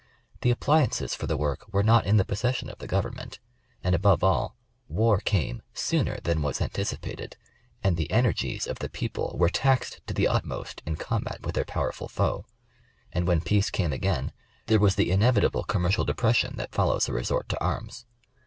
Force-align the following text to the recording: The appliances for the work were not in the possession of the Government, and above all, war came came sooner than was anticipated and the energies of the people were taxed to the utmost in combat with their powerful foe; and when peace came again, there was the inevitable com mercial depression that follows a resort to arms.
The 0.41 0.49
appliances 0.49 1.13
for 1.13 1.27
the 1.27 1.37
work 1.37 1.67
were 1.71 1.83
not 1.83 2.07
in 2.07 2.17
the 2.17 2.25
possession 2.25 2.69
of 2.71 2.79
the 2.79 2.87
Government, 2.87 3.37
and 3.83 3.93
above 3.93 4.23
all, 4.23 4.55
war 4.87 5.19
came 5.19 5.57
came 5.57 5.61
sooner 5.75 6.17
than 6.23 6.41
was 6.41 6.59
anticipated 6.59 7.37
and 7.83 7.95
the 7.97 8.09
energies 8.09 8.65
of 8.65 8.79
the 8.79 8.89
people 8.89 9.35
were 9.37 9.47
taxed 9.47 10.01
to 10.07 10.15
the 10.15 10.27
utmost 10.27 10.81
in 10.87 10.95
combat 10.95 11.45
with 11.45 11.53
their 11.53 11.65
powerful 11.65 12.07
foe; 12.07 12.47
and 13.13 13.27
when 13.27 13.41
peace 13.41 13.69
came 13.69 13.93
again, 13.93 14.31
there 14.65 14.79
was 14.79 14.95
the 14.95 15.11
inevitable 15.11 15.63
com 15.63 15.83
mercial 15.83 16.03
depression 16.03 16.55
that 16.57 16.73
follows 16.73 17.07
a 17.07 17.13
resort 17.13 17.47
to 17.49 17.63
arms. 17.63 18.07